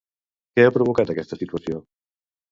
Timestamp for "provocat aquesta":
0.77-1.39